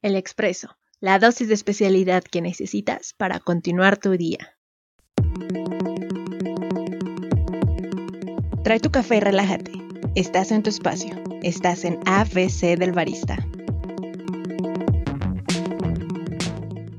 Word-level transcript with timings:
El 0.00 0.14
expreso, 0.14 0.78
la 1.00 1.18
dosis 1.18 1.48
de 1.48 1.54
especialidad 1.54 2.22
que 2.22 2.40
necesitas 2.40 3.14
para 3.14 3.40
continuar 3.40 3.96
tu 3.96 4.12
día. 4.12 4.56
Trae 8.62 8.78
tu 8.78 8.92
café 8.92 9.16
y 9.16 9.20
relájate. 9.20 9.72
Estás 10.14 10.52
en 10.52 10.62
tu 10.62 10.70
espacio. 10.70 11.20
Estás 11.42 11.84
en 11.84 11.98
ABC 12.06 12.78
del 12.78 12.92
Barista. 12.92 13.44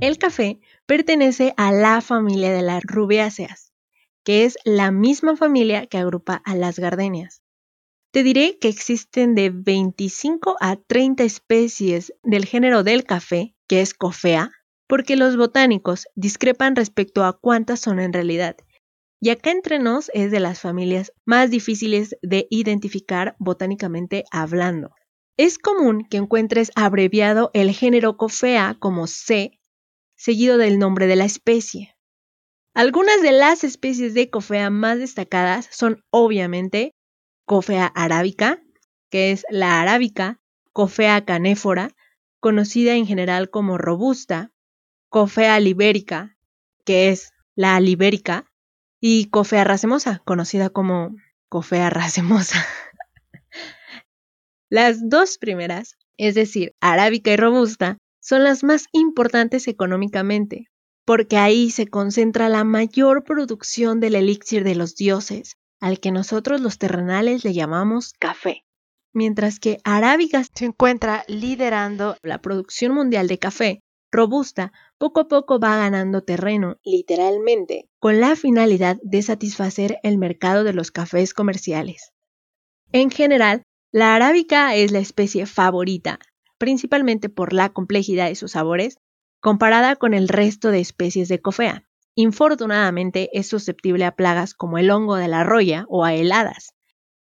El 0.00 0.16
café 0.18 0.60
pertenece 0.86 1.52
a 1.56 1.72
la 1.72 2.00
familia 2.00 2.52
de 2.52 2.62
las 2.62 2.84
rubiáceas, 2.84 3.72
que 4.22 4.44
es 4.44 4.56
la 4.64 4.92
misma 4.92 5.36
familia 5.36 5.86
que 5.86 5.98
agrupa 5.98 6.40
a 6.44 6.54
las 6.54 6.78
gardenias. 6.78 7.43
Te 8.14 8.22
diré 8.22 8.58
que 8.60 8.68
existen 8.68 9.34
de 9.34 9.50
25 9.50 10.54
a 10.60 10.76
30 10.76 11.24
especies 11.24 12.12
del 12.22 12.44
género 12.44 12.84
del 12.84 13.02
café, 13.02 13.56
que 13.66 13.80
es 13.80 13.92
Coffea, 13.92 14.52
porque 14.86 15.16
los 15.16 15.36
botánicos 15.36 16.06
discrepan 16.14 16.76
respecto 16.76 17.24
a 17.24 17.36
cuántas 17.36 17.80
son 17.80 17.98
en 17.98 18.12
realidad. 18.12 18.54
Y 19.20 19.30
acá 19.30 19.50
entre 19.50 19.80
nos 19.80 20.12
es 20.14 20.30
de 20.30 20.38
las 20.38 20.60
familias 20.60 21.12
más 21.24 21.50
difíciles 21.50 22.14
de 22.22 22.46
identificar 22.50 23.34
botánicamente 23.40 24.22
hablando. 24.30 24.92
Es 25.36 25.58
común 25.58 26.06
que 26.08 26.18
encuentres 26.18 26.70
abreviado 26.76 27.50
el 27.52 27.72
género 27.72 28.16
Coffea 28.16 28.76
como 28.78 29.08
C 29.08 29.58
seguido 30.14 30.56
del 30.56 30.78
nombre 30.78 31.08
de 31.08 31.16
la 31.16 31.24
especie. 31.24 31.96
Algunas 32.74 33.22
de 33.22 33.32
las 33.32 33.64
especies 33.64 34.14
de 34.14 34.30
cofea 34.30 34.70
más 34.70 35.00
destacadas 35.00 35.68
son 35.72 36.04
obviamente 36.10 36.93
Cofea 37.46 37.86
arábica, 37.86 38.62
que 39.10 39.32
es 39.32 39.44
la 39.50 39.80
arábica, 39.80 40.40
Cofea 40.72 41.24
canéfora, 41.24 41.90
conocida 42.40 42.94
en 42.94 43.06
general 43.06 43.50
como 43.50 43.78
robusta, 43.78 44.50
Cofea 45.08 45.60
libérica, 45.60 46.36
que 46.84 47.10
es 47.10 47.32
la 47.54 47.78
libérica, 47.80 48.50
y 49.00 49.26
Cofea 49.26 49.64
racemosa, 49.64 50.22
conocida 50.24 50.70
como 50.70 51.14
Cofea 51.48 51.90
racemosa. 51.90 52.64
Las 54.70 55.08
dos 55.08 55.38
primeras, 55.38 55.96
es 56.16 56.34
decir, 56.34 56.74
arábica 56.80 57.30
y 57.30 57.36
robusta, 57.36 57.98
son 58.20 58.42
las 58.42 58.64
más 58.64 58.86
importantes 58.92 59.68
económicamente, 59.68 60.70
porque 61.04 61.36
ahí 61.36 61.70
se 61.70 61.86
concentra 61.86 62.48
la 62.48 62.64
mayor 62.64 63.22
producción 63.22 64.00
del 64.00 64.14
elixir 64.14 64.64
de 64.64 64.74
los 64.74 64.96
dioses, 64.96 65.58
al 65.80 66.00
que 66.00 66.12
nosotros 66.12 66.60
los 66.60 66.78
terrenales 66.78 67.44
le 67.44 67.52
llamamos 67.52 68.12
café. 68.18 68.64
Mientras 69.12 69.60
que 69.60 69.78
Arábiga 69.84 70.42
se 70.42 70.64
encuentra 70.64 71.24
liderando 71.28 72.16
la 72.22 72.40
producción 72.42 72.92
mundial 72.92 73.28
de 73.28 73.38
café, 73.38 73.80
robusta, 74.10 74.72
poco 74.98 75.20
a 75.20 75.28
poco 75.28 75.58
va 75.58 75.76
ganando 75.76 76.22
terreno, 76.22 76.78
literalmente, 76.84 77.88
con 77.98 78.20
la 78.20 78.36
finalidad 78.36 78.96
de 79.02 79.22
satisfacer 79.22 79.98
el 80.02 80.18
mercado 80.18 80.64
de 80.64 80.72
los 80.72 80.90
cafés 80.90 81.34
comerciales. 81.34 82.12
En 82.92 83.10
general, 83.10 83.62
la 83.92 84.14
arábica 84.14 84.74
es 84.74 84.92
la 84.92 85.00
especie 85.00 85.46
favorita, 85.46 86.18
principalmente 86.58 87.28
por 87.28 87.52
la 87.52 87.72
complejidad 87.72 88.28
de 88.28 88.34
sus 88.36 88.52
sabores, 88.52 88.98
comparada 89.40 89.96
con 89.96 90.14
el 90.14 90.28
resto 90.28 90.70
de 90.70 90.80
especies 90.80 91.28
de 91.28 91.40
cofea. 91.40 91.84
Infortunadamente 92.14 93.30
es 93.32 93.48
susceptible 93.48 94.04
a 94.04 94.14
plagas 94.14 94.54
como 94.54 94.78
el 94.78 94.90
hongo 94.90 95.16
de 95.16 95.28
la 95.28 95.44
roya 95.44 95.84
o 95.88 96.04
a 96.04 96.14
heladas. 96.14 96.74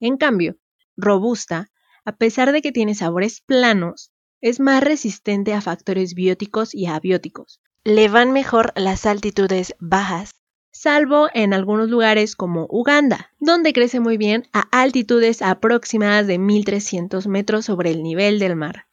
En 0.00 0.16
cambio, 0.16 0.56
robusta, 0.96 1.70
a 2.04 2.16
pesar 2.16 2.52
de 2.52 2.62
que 2.62 2.72
tiene 2.72 2.94
sabores 2.94 3.40
planos, 3.40 4.12
es 4.40 4.60
más 4.60 4.82
resistente 4.82 5.54
a 5.54 5.60
factores 5.60 6.14
bióticos 6.14 6.74
y 6.74 6.86
abióticos. 6.86 7.60
Le 7.84 8.08
van 8.08 8.32
mejor 8.32 8.72
las 8.74 9.06
altitudes 9.06 9.74
bajas, 9.78 10.30
salvo 10.72 11.28
en 11.34 11.54
algunos 11.54 11.88
lugares 11.88 12.36
como 12.36 12.66
Uganda, 12.70 13.30
donde 13.38 13.72
crece 13.72 14.00
muy 14.00 14.16
bien 14.16 14.48
a 14.52 14.60
altitudes 14.72 15.42
aproximadas 15.42 16.26
de 16.26 16.38
1300 16.38 17.26
metros 17.26 17.64
sobre 17.64 17.90
el 17.90 18.02
nivel 18.02 18.38
del 18.38 18.56
mar 18.56 18.86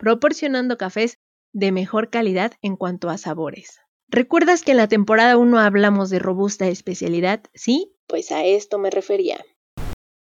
proporcionando 0.00 0.78
cafés 0.78 1.18
de 1.52 1.72
mejor 1.72 2.08
calidad 2.08 2.54
en 2.62 2.76
cuanto 2.76 3.10
a 3.10 3.18
sabores. 3.18 3.80
¿Recuerdas 4.12 4.62
que 4.62 4.72
en 4.72 4.76
la 4.76 4.88
temporada 4.88 5.36
1 5.36 5.58
hablamos 5.58 6.10
de 6.10 6.18
robusta 6.18 6.66
especialidad? 6.66 7.44
Sí, 7.54 7.94
pues 8.08 8.32
a 8.32 8.44
esto 8.44 8.78
me 8.78 8.90
refería. 8.90 9.44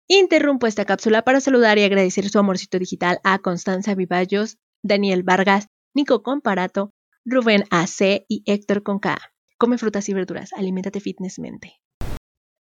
Interrumpo 0.08 0.66
esta 0.66 0.84
cápsula 0.84 1.22
para 1.22 1.40
saludar 1.40 1.78
y 1.78 1.84
agradecer 1.84 2.28
su 2.28 2.40
amorcito 2.40 2.80
digital 2.80 3.20
a 3.22 3.38
Constanza 3.38 3.94
Vivallos, 3.94 4.58
Daniel 4.82 5.22
Vargas, 5.22 5.68
Nico 5.94 6.24
Comparato, 6.24 6.90
Rubén 7.24 7.64
AC 7.70 8.24
y 8.28 8.42
Héctor 8.46 8.82
Conca. 8.82 9.18
Come 9.56 9.78
frutas 9.78 10.08
y 10.08 10.14
verduras, 10.14 10.52
aliméntate 10.52 10.98
fitnessmente. 10.98 11.80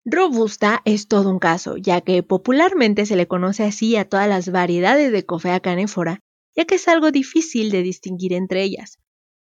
Robusta 0.05 0.81
es 0.85 1.07
todo 1.07 1.31
un 1.31 1.39
caso, 1.39 1.77
ya 1.77 2.01
que 2.01 2.21
popularmente 2.21 3.07
se 3.07 3.15
le 3.15 3.27
conoce 3.27 3.63
así 3.63 3.95
a 3.95 4.07
todas 4.07 4.29
las 4.29 4.51
variedades 4.51 5.11
de 5.11 5.25
Coffea 5.25 5.59
canéfora 5.59 6.21
ya 6.57 6.65
que 6.65 6.75
es 6.75 6.87
algo 6.87 7.11
difícil 7.11 7.69
de 7.69 7.83
distinguir 7.83 8.33
entre 8.33 8.63
ellas. 8.63 8.97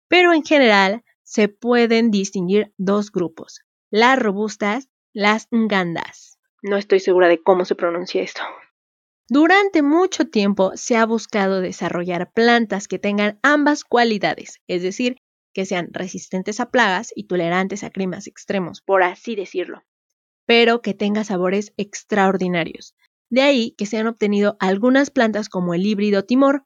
Pero 0.09 0.33
en 0.33 0.45
general 0.45 1.03
se 1.31 1.47
pueden 1.47 2.11
distinguir 2.11 2.75
dos 2.77 3.13
grupos, 3.13 3.61
las 3.89 4.19
robustas, 4.19 4.89
las 5.13 5.47
ngandas. 5.53 6.41
No 6.61 6.77
estoy 6.77 6.99
segura 6.99 7.29
de 7.29 7.41
cómo 7.41 7.65
se 7.65 7.77
pronuncia 7.77 8.21
esto. 8.21 8.43
Durante 9.29 9.83
mucho 9.83 10.25
tiempo 10.25 10.73
se 10.75 10.97
ha 10.97 11.07
buscado 11.07 11.61
desarrollar 11.61 12.33
plantas 12.33 12.89
que 12.89 12.99
tengan 12.99 13.39
ambas 13.45 13.85
cualidades, 13.85 14.61
es 14.67 14.83
decir, 14.83 15.19
que 15.55 15.67
sean 15.67 15.91
resistentes 15.93 16.59
a 16.59 16.73
plagas 16.73 17.13
y 17.15 17.29
tolerantes 17.29 17.85
a 17.85 17.91
climas 17.91 18.27
extremos, 18.27 18.81
por 18.81 19.05
así 19.05 19.37
decirlo, 19.37 19.85
pero 20.47 20.83
que 20.83 20.95
tengan 20.95 21.25
sabores 21.25 21.73
extraordinarios. 21.77 22.97
De 23.31 23.43
ahí 23.43 23.77
que 23.79 23.87
se 23.87 23.99
han 23.99 24.09
obtenido 24.09 24.57
algunas 24.59 25.11
plantas 25.11 25.49
como 25.49 25.75
el 25.75 25.87
híbrido 25.87 26.25
Timor, 26.25 26.65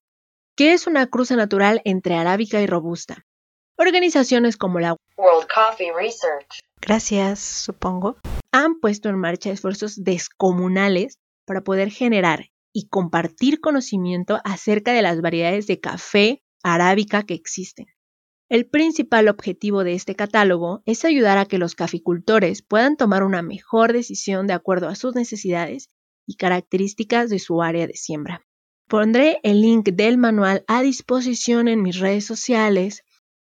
que 0.57 0.73
es 0.73 0.87
una 0.87 1.07
cruza 1.09 1.37
natural 1.37 1.83
entre 1.85 2.15
arábica 2.15 2.63
y 2.63 2.67
robusta. 2.67 3.27
Organizaciones 3.77 4.57
como 4.57 4.79
la 4.79 4.97
World 5.17 5.49
Coffee 5.53 5.93
Research, 5.93 6.61
gracias, 6.81 7.41
supongo, 7.41 8.17
han 8.53 8.79
puesto 8.79 9.09
en 9.09 9.19
marcha 9.19 9.51
esfuerzos 9.51 10.05
descomunales 10.05 11.19
para 11.45 11.63
poder 11.63 11.91
generar 11.91 12.51
y 12.73 12.87
compartir 12.87 13.61
conocimiento 13.61 14.39
acerca 14.45 14.93
de 14.93 15.03
las 15.03 15.21
variedades 15.21 15.67
de 15.67 15.81
café 15.81 16.41
arábica 16.63 17.25
que 17.25 17.35
existen. 17.35 17.87
El 18.49 18.67
principal 18.67 19.29
objetivo 19.29 19.83
de 19.83 19.95
este 19.95 20.15
catálogo 20.15 20.83
es 20.87 21.05
ayudar 21.05 21.39
a 21.39 21.47
que 21.47 21.59
los 21.59 21.75
caficultores 21.75 22.63
puedan 22.63 22.97
tomar 22.97 23.25
una 23.25 23.43
mejor 23.43 23.93
decisión 23.93 24.47
de 24.47 24.53
acuerdo 24.53 24.87
a 24.87 24.95
sus 24.95 25.17
necesidades 25.17 25.89
y 26.29 26.37
características 26.37 27.29
de 27.29 27.41
su 27.41 27.61
área 27.61 27.89
de 27.89 27.95
siembra. 27.95 28.41
Pondré 28.87 29.41
el 29.43 29.63
link 29.63 29.89
del 29.89 30.17
manual 30.17 30.63
a 30.69 30.83
disposición 30.83 31.67
en 31.67 31.83
mis 31.83 31.99
redes 31.99 32.25
sociales 32.25 33.03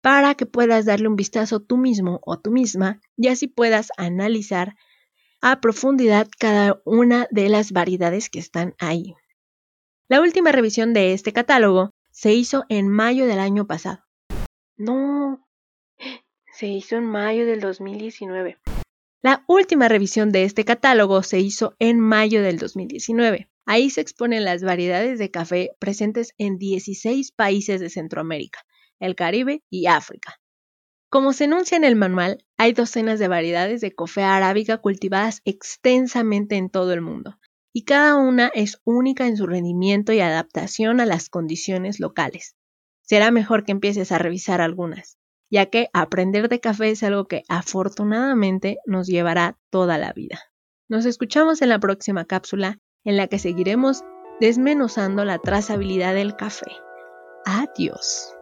para 0.01 0.35
que 0.35 0.45
puedas 0.45 0.85
darle 0.85 1.07
un 1.07 1.15
vistazo 1.15 1.59
tú 1.59 1.77
mismo 1.77 2.21
o 2.25 2.39
tú 2.39 2.51
misma 2.51 3.01
y 3.17 3.27
así 3.27 3.47
puedas 3.47 3.89
analizar 3.97 4.75
a 5.41 5.61
profundidad 5.61 6.27
cada 6.37 6.81
una 6.85 7.27
de 7.31 7.49
las 7.49 7.71
variedades 7.71 8.29
que 8.29 8.39
están 8.39 8.75
ahí. 8.79 9.15
La 10.07 10.21
última 10.21 10.51
revisión 10.51 10.93
de 10.93 11.13
este 11.13 11.33
catálogo 11.33 11.91
se 12.11 12.33
hizo 12.33 12.65
en 12.69 12.89
mayo 12.89 13.25
del 13.27 13.39
año 13.39 13.67
pasado. 13.67 14.03
No, 14.75 15.47
se 16.53 16.67
hizo 16.67 16.97
en 16.97 17.05
mayo 17.05 17.45
del 17.45 17.59
2019. 17.59 18.57
La 19.21 19.43
última 19.47 19.89
revisión 19.89 20.31
de 20.31 20.43
este 20.43 20.63
catálogo 20.63 21.23
se 21.23 21.39
hizo 21.39 21.75
en 21.79 21.99
mayo 21.99 22.41
del 22.41 22.57
2019. 22.57 23.49
Ahí 23.65 23.89
se 23.89 24.01
exponen 24.01 24.45
las 24.45 24.63
variedades 24.63 25.19
de 25.19 25.29
café 25.29 25.71
presentes 25.77 26.33
en 26.37 26.57
16 26.57 27.31
países 27.33 27.81
de 27.81 27.89
Centroamérica, 27.89 28.65
el 28.99 29.15
Caribe 29.15 29.63
y 29.69 29.87
África. 29.87 30.39
Como 31.09 31.33
se 31.33 31.45
enuncia 31.45 31.75
en 31.75 31.83
el 31.83 31.95
manual, 31.95 32.45
hay 32.57 32.73
docenas 32.73 33.17
de 33.19 33.27
variedades 33.27 33.81
de 33.81 33.93
café 33.93 34.23
arábica 34.23 34.77
cultivadas 34.77 35.41
extensamente 35.43 36.55
en 36.55 36.69
todo 36.69 36.93
el 36.93 37.01
mundo, 37.01 37.39
y 37.73 37.83
cada 37.83 38.15
una 38.15 38.51
es 38.53 38.79
única 38.83 39.25
en 39.27 39.37
su 39.37 39.47
rendimiento 39.47 40.13
y 40.13 40.19
adaptación 40.19 40.99
a 40.99 41.05
las 41.05 41.29
condiciones 41.29 41.99
locales. 41.99 42.55
Será 43.01 43.31
mejor 43.31 43.63
que 43.63 43.71
empieces 43.71 44.11
a 44.11 44.19
revisar 44.19 44.61
algunas, 44.61 45.17
ya 45.49 45.65
que 45.67 45.89
aprender 45.93 46.47
de 46.47 46.59
café 46.59 46.91
es 46.91 47.01
algo 47.01 47.27
que 47.27 47.43
afortunadamente 47.47 48.77
nos 48.85 49.07
llevará 49.07 49.57
toda 49.71 49.97
la 49.97 50.13
vida. 50.13 50.39
Nos 50.87 51.05
escuchamos 51.05 51.61
en 51.61 51.69
la 51.69 51.79
próxima 51.79 52.25
cápsula 52.25 52.79
en 53.03 53.17
la 53.17 53.27
que 53.27 53.39
seguiremos 53.39 54.03
desmenuzando 54.39 55.25
la 55.25 55.39
trazabilidad 55.39 56.13
del 56.13 56.35
café. 56.35 56.71
Adiós. 57.45 58.38